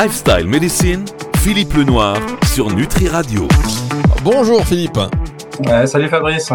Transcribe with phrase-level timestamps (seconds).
[0.00, 1.04] Lifestyle Medicine,
[1.38, 2.16] Philippe Lenoir
[2.54, 3.48] sur Nutri Radio.
[4.22, 4.96] Bonjour Philippe.
[5.86, 6.50] salut Fabrice.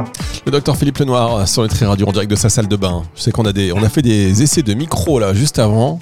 [0.45, 3.03] Le docteur Philippe Lenoir sur Nutri Radio en direct de sa salle de bain.
[3.17, 5.99] Je sais qu'on a, des, on a fait des essais de micro là juste avant.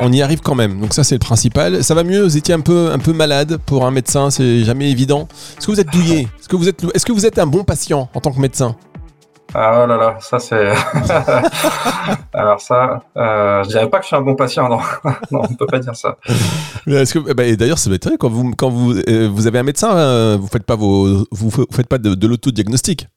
[0.00, 1.84] on y arrive quand même, donc ça c'est le principal.
[1.84, 4.90] Ça va mieux, vous étiez un peu, un peu malade pour un médecin, c'est jamais
[4.90, 5.28] évident.
[5.56, 6.22] Est-ce que vous êtes douillé?
[6.40, 8.74] Est-ce que, vous êtes, est-ce que vous êtes un bon patient en tant que médecin?
[9.54, 10.72] Ah oh là là, ça c'est.
[12.32, 14.78] Alors ça, euh, je dirais pas que je suis un bon patient, non,
[15.30, 16.16] non, on peut pas dire ça.
[16.86, 19.96] Est-ce que, bah, d'ailleurs, c'est très quand vous quand vous euh, vous avez un médecin,
[19.96, 23.08] euh, vous faites pas vos vous, faites pas de, de l'autodiagnostic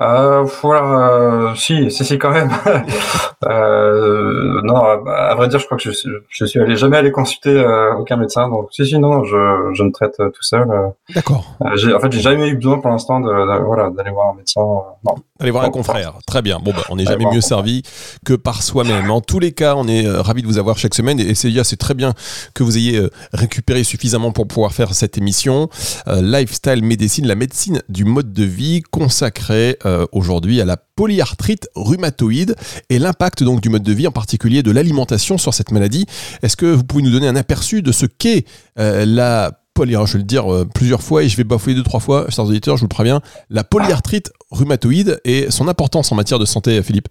[0.00, 2.50] euh, voilà, euh, si, si, si, quand même.
[3.44, 7.50] euh, non, à, vrai dire, je crois que je, je suis allé jamais aller consulter
[7.50, 8.48] euh, aucun médecin.
[8.48, 10.66] Donc, si, si, non, je, je me traite euh, tout seul.
[11.14, 11.56] D'accord.
[11.60, 13.30] en fait, j'ai jamais eu besoin pour l'instant de,
[13.64, 14.62] voilà, d'aller voir un médecin.
[14.62, 15.14] non.
[15.40, 16.14] Aller voir un confrère.
[16.26, 16.58] Très bien.
[16.58, 17.82] Bon, bah, on n'est jamais mieux servi
[18.24, 19.10] que par soi-même.
[19.10, 21.20] En tous les cas, on est ravis de vous avoir chaque semaine.
[21.20, 22.14] Et c'est très bien
[22.54, 25.68] que vous ayez récupéré suffisamment pour pouvoir faire cette émission.
[26.06, 32.56] Lifestyle Médecine, la médecine du mode de vie consacrée euh, aujourd'hui à la polyarthrite rhumatoïde
[32.90, 36.06] et l'impact donc du mode de vie, en particulier de l'alimentation sur cette maladie.
[36.42, 38.46] Est-ce que vous pouvez nous donner un aperçu de ce qu'est
[38.78, 41.82] euh, la polyarthrite, je vais le dire euh, plusieurs fois et je vais bafouiller deux,
[41.82, 46.14] trois fois, chers auditeurs, je vous le préviens, la polyarthrite rhumatoïde et son importance en
[46.14, 47.08] matière de santé, Philippe?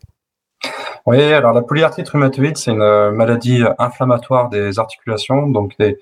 [1.08, 5.48] Oui, alors la polyarthrite rhumatoïde, c'est une euh, maladie inflammatoire des articulations.
[5.48, 5.98] Donc des,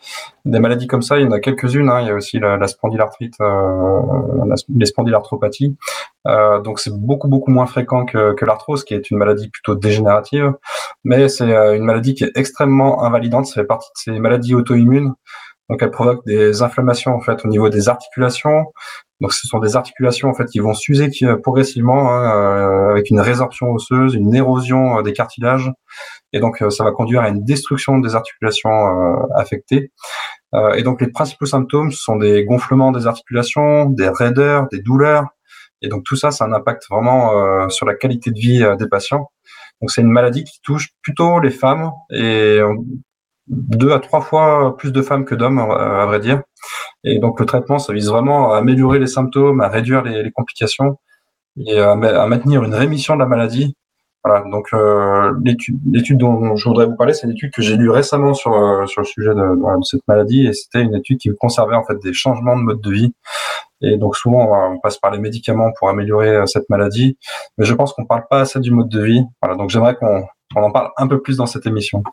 [0.46, 1.90] maladies comme ça, il y en a quelques-unes.
[1.90, 2.02] Hein.
[2.02, 4.02] Il y a aussi la, spondylarthrite, euh,
[4.76, 5.78] les spondylarthropathies.
[6.28, 10.54] Euh, donc c'est beaucoup beaucoup moins fréquent que, l'arthrose, qui est une maladie plutôt dégénérative.
[11.04, 13.46] Mais c'est euh, une maladie qui est extrêmement invalidante.
[13.46, 15.14] Ça fait partie de ces maladies auto-immunes.
[15.70, 18.74] Donc elle provoque des inflammations en fait au niveau des articulations,
[19.22, 21.10] donc ce sont des articulations en fait qui vont s'user
[21.44, 25.72] progressivement hein, euh, avec une résorption osseuse, une érosion euh, des cartilages,
[26.32, 28.70] et donc euh, ça va conduire à une destruction des articulations
[29.36, 29.92] affectées.
[30.76, 35.26] et donc les principaux symptômes sont des gonflements des articulations, des raideurs, des douleurs,
[35.82, 38.88] et donc tout ça, ça a un impact vraiment sur la qualité de vie des
[38.88, 39.30] patients.
[39.82, 42.60] Donc c'est une maladie qui touche plutôt les femmes et
[43.48, 46.42] deux à trois fois plus de femmes que d'hommes, à vrai dire.
[47.04, 50.98] Et donc le traitement, ça vise vraiment à améliorer les symptômes, à réduire les, complications
[51.66, 53.76] et à, maintenir une rémission de la maladie.
[54.24, 57.90] Voilà, donc euh, l'étude dont je voudrais vous parler, c'est une étude que j'ai lue
[57.90, 61.76] récemment sur, euh, sur le sujet de, cette maladie, et c'était une étude qui conservait
[61.76, 63.14] en fait des changements de mode de vie.
[63.82, 67.18] Et donc souvent, on passe par les médicaments pour améliorer euh, cette maladie,
[67.58, 69.24] mais je pense qu'on parle pas assez du mode de vie.
[69.42, 72.04] Voilà, donc j'aimerais qu'on on en parle un peu plus dans cette émission.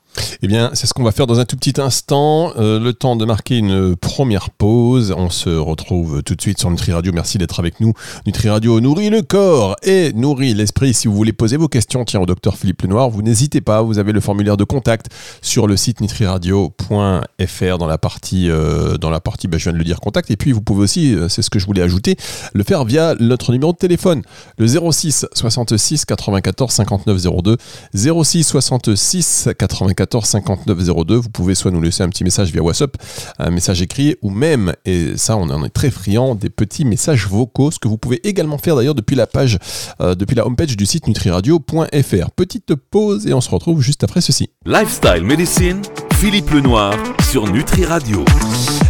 [0.42, 2.52] Eh bien, c'est ce qu'on va faire dans un tout petit instant.
[2.58, 5.14] Euh, le temps de marquer une première pause.
[5.16, 7.12] On se retrouve tout de suite sur Nutri Radio.
[7.14, 7.94] Merci d'être avec nous.
[8.26, 10.92] Nutri Radio nourrit le corps et nourrit l'esprit.
[10.92, 13.80] Si vous voulez poser vos questions, tiens, au docteur Philippe Lenoir, vous n'hésitez pas.
[13.80, 15.06] Vous avez le formulaire de contact
[15.40, 19.78] sur le site nutriradio.fr dans la partie, euh, dans la partie, ben, je viens de
[19.78, 20.30] le dire, contact.
[20.30, 22.16] Et puis, vous pouvez aussi, euh, c'est ce que je voulais ajouter,
[22.52, 24.20] le faire via notre numéro de téléphone,
[24.58, 27.56] le 06 66 94 59 02
[27.94, 31.14] 06 06 66 94 59 02.
[31.14, 32.96] Vous pouvez soit nous laisser un petit message via WhatsApp,
[33.38, 37.28] un message écrit, ou même, et ça on en est très friand, des petits messages
[37.28, 39.58] vocaux, ce que vous pouvez également faire d'ailleurs depuis la page,
[40.00, 42.30] euh, depuis la homepage du site nutriradio.fr.
[42.32, 44.50] Petite pause et on se retrouve juste après ceci.
[44.64, 45.82] Lifestyle Medicine,
[46.18, 48.24] Philippe Lenoir sur Nutri Radio.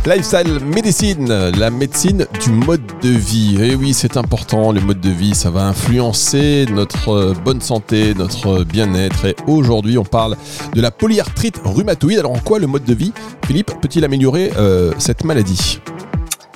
[0.06, 3.56] Lifestyle Medicine, la médecine du mode de vie.
[3.60, 7.60] Et eh oui, c'est important, le mode de vie, ça va influencer notre euh, bonne
[7.60, 9.24] santé, notre bien-être.
[9.24, 10.36] Et aujourd'hui, on parle
[10.72, 12.20] de la polyarthrite rhumatoïde.
[12.20, 13.12] Alors en quoi le mode de vie,
[13.44, 15.80] Philippe, peut-il améliorer euh, cette maladie?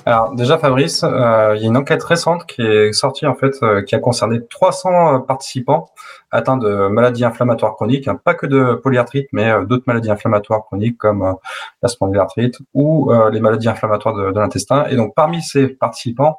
[0.05, 3.53] Alors déjà Fabrice, euh, il y a une enquête récente qui est sortie en fait,
[3.61, 5.89] euh, qui a concerné 300 participants
[6.31, 10.63] atteints de maladies inflammatoires chroniques, hein, pas que de polyarthrite, mais euh, d'autres maladies inflammatoires
[10.65, 11.35] chroniques comme
[11.81, 14.85] la spondylarthrite ou les maladies inflammatoires de, de l'intestin.
[14.89, 16.37] Et donc parmi ces participants,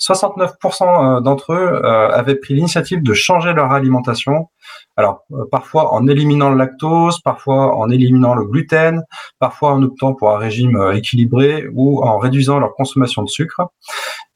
[0.00, 4.48] 69% d'entre eux avaient pris l'initiative de changer leur alimentation
[4.96, 9.02] alors, euh, parfois en éliminant le lactose, parfois en éliminant le gluten,
[9.38, 13.60] parfois en optant pour un régime euh, équilibré ou en réduisant leur consommation de sucre.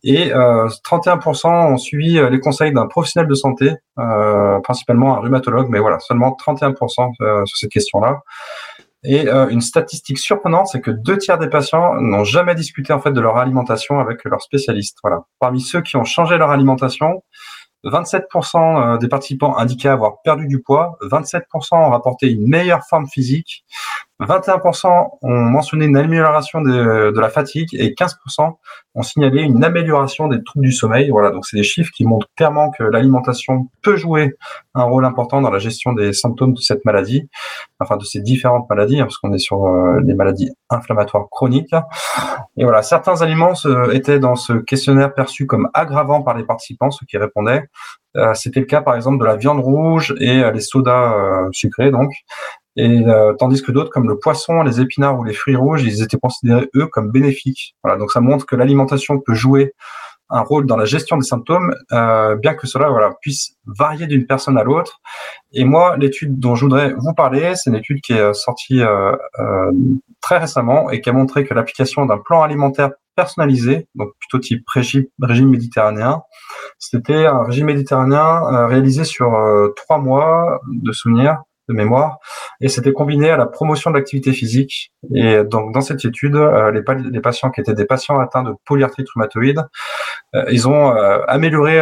[0.03, 5.21] Et euh, 31% ont suivi euh, les conseils d'un professionnel de santé, euh, principalement un
[5.21, 8.21] rhumatologue, mais voilà, seulement 31% sur cette question-là.
[9.03, 13.13] Et une statistique surprenante, c'est que deux tiers des patients n'ont jamais discuté en fait
[13.13, 14.99] de leur alimentation avec leur spécialiste.
[15.03, 15.23] Voilà.
[15.39, 17.23] Parmi ceux qui ont changé leur alimentation,
[17.85, 21.43] 27% euh, des participants indiquaient avoir perdu du poids, 27%
[21.73, 23.65] ont rapporté une meilleure forme physique
[24.21, 28.55] 21% ont mentionné une amélioration de, de la fatigue et 15%
[28.95, 31.11] ont signalé une amélioration des troubles du sommeil.
[31.11, 34.37] Voilà, donc c'est des chiffres qui montrent clairement que l'alimentation peut jouer
[34.75, 37.29] un rôle important dans la gestion des symptômes de cette maladie,
[37.79, 41.75] enfin de ces différentes maladies, hein, parce qu'on est sur euh, les maladies inflammatoires chroniques.
[42.57, 43.55] Et voilà, certains aliments
[43.93, 47.65] étaient dans ce questionnaire perçus comme aggravants par les participants, ceux qui répondaient.
[48.17, 51.91] Euh, c'était le cas par exemple de la viande rouge et euh, les sodas sucrés,
[51.91, 52.11] donc.
[52.77, 53.03] Et
[53.39, 56.69] tandis que d'autres, comme le poisson, les épinards ou les fruits rouges, ils étaient considérés
[56.77, 57.75] eux comme bénéfiques.
[57.83, 59.75] Voilà, donc ça montre que l'alimentation peut jouer
[60.31, 64.27] un rôle dans la gestion des symptômes, euh, bien que cela voilà, puisse varier d'une
[64.27, 65.01] personne à l'autre.
[65.53, 68.81] Et moi, l'étude dont je voudrais vous parler, c'est une étude qui est euh, sortie
[68.81, 69.73] euh, euh,
[70.21, 74.63] très récemment et qui a montré que l'application d'un plan alimentaire personnalisé, donc plutôt type
[74.69, 76.23] régime, régime méditerranéen,
[76.79, 79.37] c'était un régime méditerranéen euh, réalisé sur
[79.77, 82.19] trois mois de souvenirs de mémoire,
[82.61, 84.93] et c'était combiné à la promotion de l'activité physique.
[85.15, 89.09] Et donc dans cette étude, euh, les, patients qui étaient des patients atteints de polyarthrite
[89.15, 89.63] rhumatoïde,
[90.35, 91.81] euh, ils ont euh, amélioré,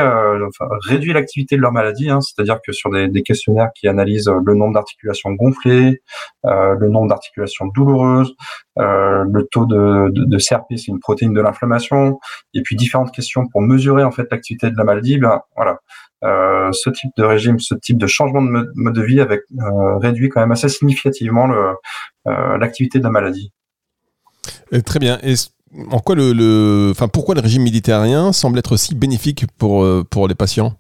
[0.87, 4.75] réduit l'activité de leur maladie, hein, c'est-à-dire que sur des, questionnaires qui analysent le nombre
[4.75, 6.03] d'articulations gonflées,
[6.45, 8.35] le nombre d'articulations douloureuses,
[8.79, 12.19] le taux de, de, de CRP, c'est une protéine de l'inflammation,
[12.55, 15.79] et puis différentes questions pour mesurer en fait l'activité de la maladie, ben voilà
[16.25, 19.99] euh, ce type de régime, ce type de changement de mode de vie avec euh,
[19.99, 23.53] réduit quand même assez significativement euh, l'activité de la maladie.
[24.85, 25.19] très bien.
[25.23, 25.35] Et
[25.91, 30.35] en quoi le, enfin, pourquoi le régime méditerranéen semble être si bénéfique pour, pour les
[30.35, 30.75] patients?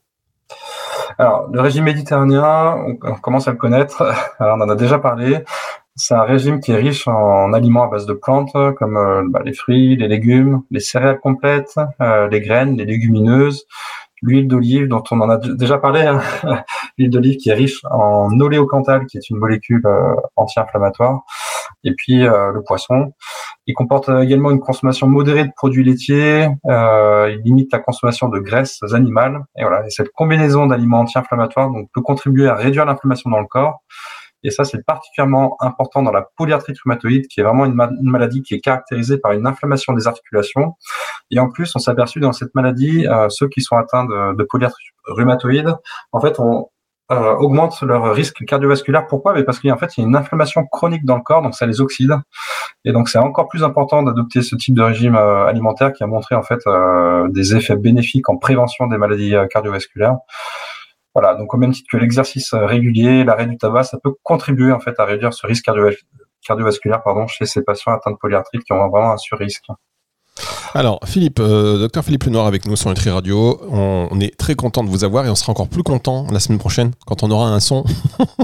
[1.19, 4.03] Alors, le régime méditerranéen, on, commence à le connaître.
[4.39, 5.45] Alors, on en a déjà parlé.
[5.99, 9.53] C'est un régime qui est riche en aliments à base de plantes, comme bah, les
[9.53, 11.75] fruits, les légumes, les céréales complètes,
[12.31, 13.67] les graines, les légumineuses,
[14.23, 16.21] l'huile d'olive dont on en a déjà parlé, hein.
[16.99, 21.21] l'huile d'olive qui est riche en oléocanthal, qui est une molécule euh, anti-inflammatoire,
[21.85, 23.12] et puis euh, le poisson.
[23.67, 28.39] Il comporte également une consommation modérée de produits laitiers, euh, il limite la consommation de
[28.39, 29.87] graisses animales, et voilà.
[29.87, 33.83] Et cette combinaison d'aliments anti-inflammatoires donc, peut contribuer à réduire l'inflammation dans le corps
[34.44, 38.55] et ça, c'est particulièrement important dans la polyarthrite rhumatoïde, qui est vraiment une, maladie qui
[38.55, 40.75] est caractérisée par une inflammation des articulations.
[41.31, 44.43] Et en plus, on s'est aperçu dans cette maladie, euh, ceux qui sont atteints de,
[44.44, 45.75] polyarthrite rhumatoïde,
[46.12, 46.69] en fait, on
[47.11, 49.06] euh, augmente leur risque cardiovasculaire.
[49.06, 49.35] Pourquoi?
[49.43, 51.81] Parce qu'en fait, il y a une inflammation chronique dans le corps, donc ça les
[51.81, 52.14] oxyde.
[52.85, 56.06] Et donc, c'est encore plus important d'adopter ce type de régime euh, alimentaire qui a
[56.06, 56.61] montré en fait
[57.31, 60.19] des effets bénéfiques en prévention des maladies cardiovasculaires.
[61.15, 64.73] Voilà, donc au même titre que l'exercice euh, régulier, l'arrêt du tabac, ça peut contribuer
[64.73, 65.69] en fait à réduire ce risque
[66.47, 69.65] cardiovasculaire pardon, chez ces patients atteints de polyarthrite qui ont vraiment un sur-risque.
[70.75, 73.59] Alors, Philippe, euh, docteur Philippe Lenoir avec nous sur Nutri Radio.
[73.71, 76.59] On, est très content de vous avoir et on sera encore plus content la semaine
[76.59, 77.85] prochaine quand on aura un son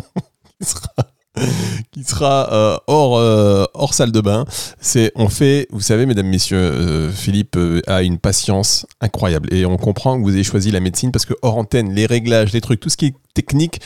[0.61, 0.91] sera
[2.23, 4.45] euh, hors, euh, hors salle de bain.
[4.81, 9.77] C'est, on fait, vous savez, mesdames, messieurs, euh, Philippe a une patience incroyable et on
[9.77, 12.81] comprend que vous avez choisi la médecine parce que hors antenne, les réglages, les trucs,
[12.81, 13.81] tout ce qui est technique,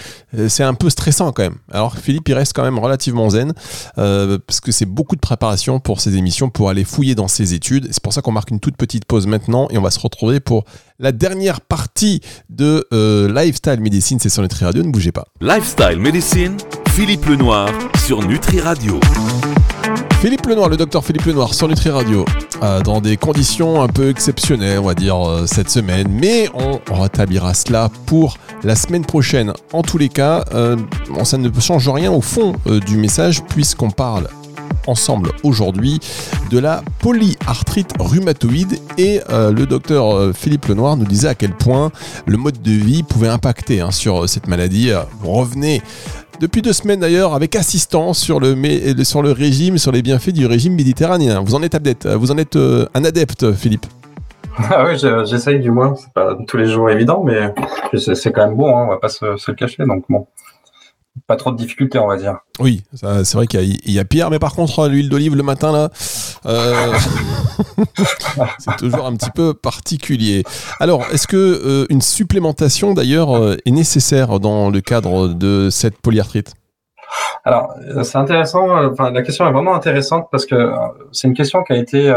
[0.49, 1.57] c'est un peu stressant quand même.
[1.73, 3.55] Alors Philippe, il reste quand même relativement zen
[3.95, 7.89] parce que c'est beaucoup de préparation pour ces émissions, pour aller fouiller dans ses études.
[7.91, 10.41] C'est pour ça qu'on marque une toute petite pause maintenant et on va se retrouver
[10.41, 10.67] pour
[10.99, 12.21] la dernière partie
[12.51, 12.87] de
[13.35, 14.19] Lifestyle Medicine.
[14.21, 15.25] C'est sur Nutri Radio, ne bougez pas.
[15.41, 16.59] Lifestyle Medicine
[16.99, 17.69] Philippe Lenoir
[18.05, 18.99] sur Nutri Radio.
[20.21, 22.25] Philippe Lenoir, le docteur Philippe Lenoir sur Nutri Radio,
[22.61, 26.81] euh, dans des conditions un peu exceptionnelles, on va dire, euh, cette semaine, mais on,
[27.01, 29.53] rétablira cela pour la semaine prochaine.
[29.73, 30.75] En tous les cas, euh,
[31.23, 34.27] ça ne change rien au fond du message, puisqu'on parle
[34.89, 36.01] ensemble aujourd'hui
[36.51, 41.93] de la polyarthrite rhumatoïde et le docteur Philippe Lenoir nous disait à quel point
[42.27, 44.91] le mode de vie pouvait impacter hein, sur cette maladie.
[45.23, 45.83] Revenez
[46.41, 48.55] depuis deux semaines d'ailleurs avec assistance sur le,
[49.05, 51.43] sur le régime, sur les bienfaits du régime méditerranéen.
[51.45, 53.87] Vous en êtes adepte, vous en êtes euh, un adepte, Philippe
[54.71, 55.95] ah oui, j'essaye du moins.
[55.95, 57.55] C'est pas tous les jours évident, mais
[57.97, 58.77] c'est quand même bon.
[58.77, 59.85] Hein, on va pas se, le cacher.
[59.87, 60.27] Donc bon,
[61.27, 62.39] pas trop de difficultés, on va dire.
[62.61, 65.91] Oui, c'est vrai qu'il y, a pire, mais par contre, l'huile d'olive le matin là,
[66.47, 66.93] euh,
[68.59, 70.43] c'est toujours un petit peu particulier.
[70.81, 75.99] Alors, est-ce que euh, une supplémentation d'ailleurs euh, est nécessaire dans le cadre de cette
[76.01, 76.55] polyarthrite?
[77.45, 78.69] Alors, c'est intéressant.
[78.91, 80.73] Enfin, la question est vraiment intéressante parce que
[81.13, 82.15] c'est une question qui a été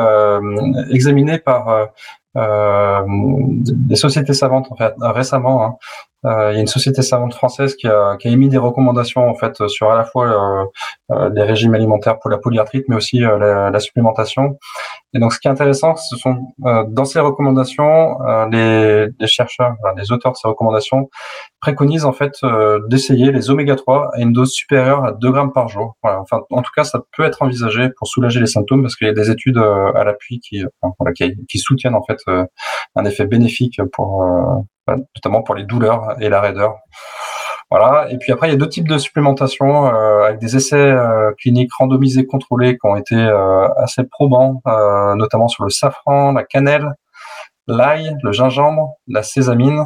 [0.89, 1.87] examinée par
[2.35, 5.63] des sociétés savantes en fait récemment.
[5.63, 5.75] Hein.
[6.25, 9.33] Euh, il y a une société savante française qui a, qui émis des recommandations en
[9.33, 10.65] fait sur à la fois euh,
[11.11, 14.59] euh les régimes alimentaires pour la polyarthrite, mais aussi euh, la, la, supplémentation.
[15.13, 18.17] Et donc, ce qui est intéressant, ce sont dans ces recommandations,
[18.51, 21.09] les, les, chercheurs, les auteurs de ces recommandations
[21.61, 22.33] préconisent en fait
[22.87, 25.95] d'essayer les oméga 3 à une dose supérieure à 2 grammes par jour.
[26.03, 29.09] Enfin, en tout cas, ça peut être envisagé pour soulager les symptômes parce qu'il y
[29.09, 30.41] a des études à l'appui
[30.99, 32.19] voilà, qui, soutiennent en fait
[32.95, 34.25] un effet bénéfique pour
[34.87, 36.75] notamment pour les douleurs et la raideur.
[37.71, 38.11] Voilà.
[38.11, 41.31] Et puis après, il y a deux types de supplémentation euh, avec des essais euh,
[41.39, 44.61] cliniques randomisés contrôlés qui ont été euh, assez probants,
[45.15, 46.93] notamment sur le safran, la cannelle,
[47.67, 49.85] l'ail, le gingembre, la sésamine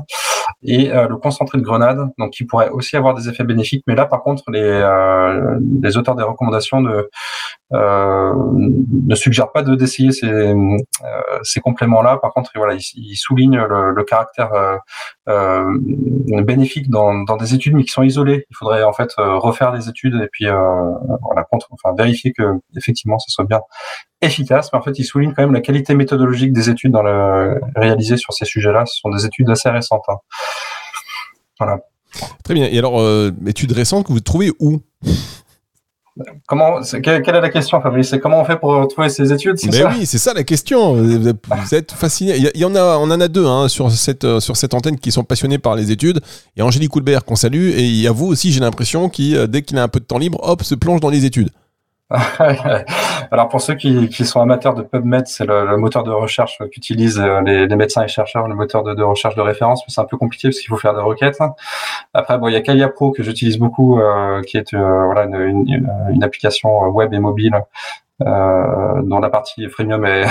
[0.64, 3.84] et euh, le concentré de grenade, donc qui pourrait aussi avoir des effets bénéfiques.
[3.88, 7.04] Mais là, par contre, les, euh, les auteurs des recommandations ne,
[7.74, 8.34] euh,
[9.08, 10.54] ne suggèrent pas de d'essayer ces,
[11.44, 12.18] ces compléments-là.
[12.18, 14.52] Par contre, voilà, ils, ils soulignent le, le caractère
[15.28, 15.64] euh,
[16.44, 18.46] bénéfique dans, dans des études, mais qui sont isolées.
[18.50, 22.44] Il faudrait en fait refaire des études et puis voilà, contre, enfin vérifier que
[22.76, 23.62] effectivement, ça soit bien
[24.22, 26.96] efficace, mais en fait, il souligne quand même la qualité méthodologique des études
[27.76, 28.86] réalisées sur ces sujets-là.
[28.86, 30.04] Ce sont des études assez récentes.
[30.08, 30.18] Hein.
[31.60, 31.80] Voilà.
[32.44, 32.68] Très bien.
[32.68, 34.80] Et alors, euh, études récentes que vous trouvez où?
[36.48, 38.10] Comment, quelle, quelle, est la question, Fabrice?
[38.10, 40.94] C'est comment on fait pour trouver ces études Mais oui, c'est ça la question.
[40.94, 42.38] Vous êtes fasciné.
[42.38, 44.98] Il y, en a, on en a deux hein, sur cette euh, sur cette antenne
[44.98, 46.22] qui sont passionnés par les études.
[46.56, 49.10] Il y a Angélique Coulbert qu'on salue et il y a vous aussi, j'ai l'impression,
[49.10, 51.26] qui euh, dès qu'il a un peu de temps libre, hop, se plonge dans les
[51.26, 51.50] études.
[53.32, 57.20] Alors pour ceux qui, sont amateurs de PubMed, c'est le, le, moteur de recherche qu'utilisent
[57.20, 60.18] euh, les, médecins et chercheurs, le moteur de, recherche de référence, mais c'est un peu
[60.18, 61.40] compliqué parce qu'il faut faire des requêtes.
[62.14, 65.24] Après, bon, il y a Kalia Pro que j'utilise beaucoup, euh, qui est euh, voilà
[65.24, 67.60] une, application web et mobile
[68.22, 70.26] euh, dont la partie freemium est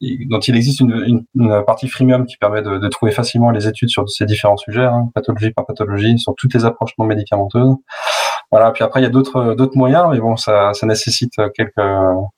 [0.28, 1.24] dont il existe une,
[1.66, 5.10] partie freemium qui permet de, de, trouver facilement les études sur ces différents sujets, hein,
[5.14, 7.76] pathologie par pathologie, sur toutes les approches non médicamenteuses.
[8.50, 8.72] Voilà.
[8.72, 11.80] Puis après, il y a d'autres d'autres moyens, mais bon, ça, ça nécessite quelques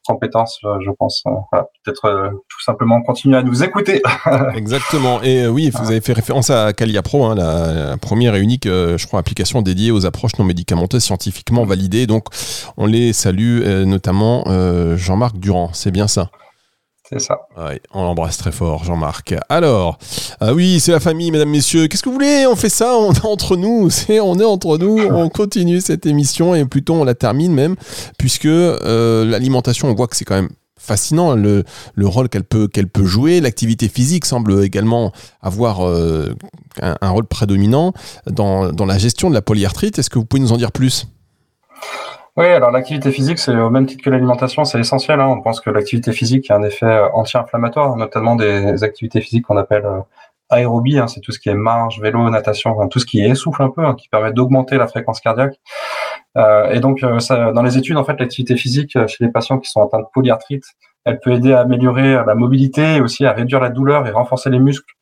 [0.07, 1.23] compétences, je pense.
[1.51, 1.69] Voilà.
[1.85, 4.03] Peut-être euh, tout simplement continuer à nous écouter.
[4.55, 5.21] Exactement.
[5.23, 8.41] Et euh, oui, vous avez fait référence à Calia Pro, hein, la, la, première et
[8.41, 12.07] unique, euh, je crois, application dédiée aux approches non médicamenteuses scientifiquement validées.
[12.07, 12.27] Donc,
[12.77, 14.45] on les salue, notamment
[14.97, 15.71] Jean-Marc Durand.
[15.73, 16.31] C'est bien ça.
[17.19, 17.33] C'est
[17.93, 19.35] on l'embrasse très fort, Jean-Marc.
[19.49, 19.99] Alors,
[20.41, 21.87] ah oui, c'est la famille, mesdames, messieurs.
[21.87, 22.47] Qu'est-ce que vous voulez?
[22.47, 23.91] On fait ça, on est entre nous.
[23.91, 24.99] C'est, on est entre nous.
[24.99, 27.77] On continue cette émission et plutôt on la termine même,
[28.19, 31.65] puisque euh, l'alimentation, on voit que c'est quand même fascinant le,
[31.95, 33.41] le rôle qu'elle peut, qu'elle peut jouer.
[33.41, 36.35] L'activité physique semble également avoir euh,
[36.81, 37.93] un, un, rôle prédominant
[38.27, 39.99] dans, dans la gestion de la polyarthrite.
[39.99, 41.07] Est-ce que vous pouvez nous en dire plus?
[42.39, 45.21] Oui, alors l'activité physique, c'est au même titre que l'alimentation, c'est essentiel.
[45.21, 45.29] Hein.
[45.29, 49.59] On pense que l'activité physique a un effet euh, anti-inflammatoire, notamment des activités physiques qu'on
[49.59, 50.01] appelle euh,
[50.49, 51.09] aérobie, hein.
[51.09, 53.95] c'est tout ce qui est marche, vélo, natation, tout ce qui essouffle un peu, hein,
[53.95, 55.61] qui permet d'augmenter la fréquence cardiaque.
[56.39, 59.83] Euh, et donc, dans les études, en fait, l'activité physique chez les patients qui sont
[59.83, 60.65] atteints de polyarthrite,
[61.05, 64.59] elle peut aider à améliorer la mobilité aussi à réduire la douleur et renforcer les
[64.59, 64.95] muscles.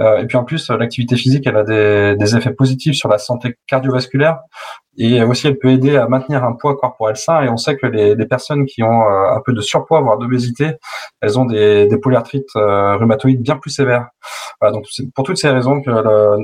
[0.00, 1.62] Et puis en plus, l'activité physique, elle a
[2.16, 4.40] des, effets positifs sur la santé cardiovasculaire.
[4.96, 7.42] Et aussi, elle peut aider à maintenir un poids corporel sain.
[7.42, 10.18] Et on sait que les, les personnes qui ont euh, un peu de surpoids, voire
[10.18, 10.72] d'obésité,
[11.20, 14.08] elles ont des, des polyarthrites euh, rhumatoïdes bien plus sévères.
[14.60, 16.36] Voilà, donc c'est pour toutes ces raisons que le,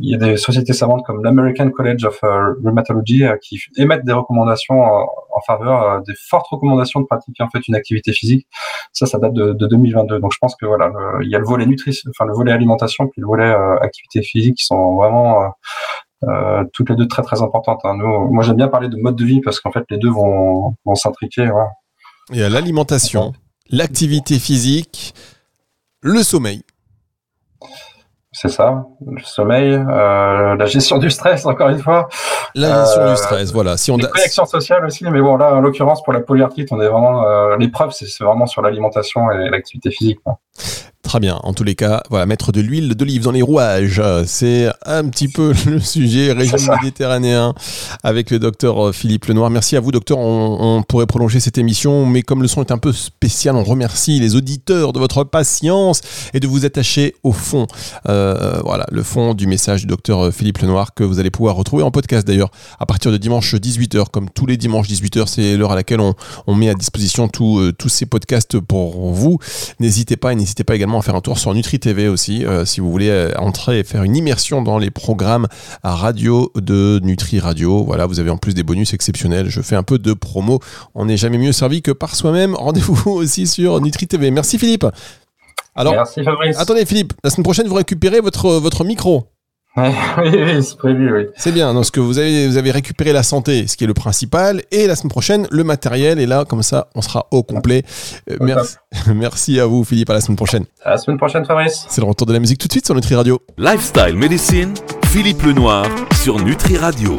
[0.00, 4.04] il y a des sociétés savantes comme l'American College of euh, Rheumatology euh, qui émettent
[4.04, 5.08] des recommandations en,
[5.46, 8.48] faveur des fortes recommandations de pratiquer en fait une activité physique.
[8.92, 10.18] Ça, ça date de, de 2022.
[10.18, 10.90] Donc je pense que voilà,
[11.22, 14.56] il y a le volet nutrition, enfin le volet alimentation puis le volet activité physique
[14.56, 15.46] qui sont vraiment euh,
[16.72, 17.80] toutes les deux très très importantes.
[17.84, 17.94] Hein.
[17.96, 20.74] Nous, moi j'aime bien parler de mode de vie parce qu'en fait les deux vont,
[20.84, 21.50] vont s'intriquer.
[22.32, 23.32] Il y a l'alimentation,
[23.70, 25.14] l'activité physique,
[26.00, 26.62] le sommeil.
[28.38, 32.08] C'est ça, le sommeil, euh, la gestion du stress, encore une fois.
[32.54, 33.78] La gestion euh, du stress, voilà.
[33.78, 36.78] Si on les connexions sociales aussi, mais bon, là, en l'occurrence, pour la polyarthrite, on
[36.82, 40.18] est vraiment, euh, l'épreuve, c'est vraiment sur l'alimentation et l'activité physique.
[40.22, 40.38] Quoi.
[41.06, 41.38] Très bien.
[41.44, 45.28] En tous les cas, voilà, mettre de l'huile d'olive dans les rouages, c'est un petit
[45.28, 47.54] peu le sujet régime méditerranéen
[48.02, 49.48] avec le docteur euh, Philippe Lenoir.
[49.48, 50.18] Merci à vous, docteur.
[50.18, 53.62] On, on, pourrait prolonger cette émission, mais comme le son est un peu spécial, on
[53.62, 56.00] remercie les auditeurs de votre patience
[56.34, 57.68] et de vous attacher au fond.
[58.08, 61.84] Euh, voilà, le fond du message du docteur Philippe Lenoir que vous allez pouvoir retrouver
[61.84, 65.70] en podcast d'ailleurs à partir de dimanche 18h, comme tous les dimanches 18h, c'est l'heure
[65.70, 66.14] à laquelle on,
[66.48, 69.38] on, met à disposition tout, euh, tous ces podcasts pour vous.
[69.78, 72.80] N'hésitez pas et n'hésitez pas également faire un tour sur Nutri TV aussi, euh, si
[72.80, 75.46] vous voulez euh, entrer et faire une immersion dans les programmes
[75.82, 77.84] à radio de Nutri Radio.
[77.84, 79.48] Voilà, vous avez en plus des bonus exceptionnels.
[79.48, 80.60] Je fais un peu de promo.
[80.94, 82.54] On n'est jamais mieux servi que par soi-même.
[82.54, 84.30] Rendez-vous aussi sur Nutri TV.
[84.30, 84.86] Merci Philippe.
[85.74, 86.58] Alors, Merci Fabrice.
[86.58, 89.28] Attendez Philippe, la semaine prochaine vous récupérez votre, votre micro.
[90.18, 91.26] oui, oui, c'est prévu, oui.
[91.36, 91.74] C'est bien.
[91.74, 94.62] Donc, ce que vous avez, vous avez récupéré la santé, ce qui est le principal,
[94.70, 96.18] et la semaine prochaine, le matériel.
[96.18, 97.82] Et là, comme ça, on sera au complet.
[98.30, 98.76] Euh, merci,
[99.14, 100.08] merci à vous, Philippe.
[100.10, 100.64] À la semaine prochaine.
[100.82, 101.84] À la semaine prochaine, Fabrice.
[101.88, 103.40] C'est le retour de la musique tout de suite sur Nutri Radio.
[103.58, 104.72] Lifestyle Medicine,
[105.06, 105.86] Philippe Lenoir
[106.22, 107.14] sur Nutri Radio.